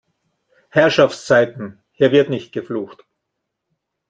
[0.69, 3.05] Herrschaftszeiten, hier wird nicht geflucht!